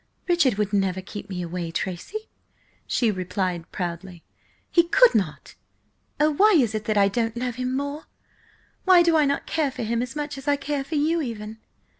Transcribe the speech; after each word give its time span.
"Richard 0.27 0.55
would 0.55 0.73
never 0.73 0.99
keep 0.99 1.29
me 1.29 1.43
away, 1.43 1.69
Tracy!" 1.69 2.27
she 2.87 3.11
replied 3.11 3.71
proudly. 3.71 4.23
"He 4.71 4.85
could 4.87 5.13
not. 5.13 5.53
Oh, 6.19 6.31
why 6.31 6.53
is 6.57 6.73
it 6.73 6.85
that 6.85 6.97
I 6.97 7.07
don't 7.07 7.37
love 7.37 7.57
him 7.57 7.77
more? 7.77 8.07
Why 8.83 9.03
do 9.03 9.15
I 9.15 9.25
not 9.25 9.45
care 9.45 9.69
for 9.69 9.83
him 9.83 10.01
as 10.01 10.15
much 10.15 10.39
as 10.39 10.47
I 10.47 10.55
care 10.55 10.83
for 10.83 10.95
you 10.95 11.21
even?" 11.21 11.59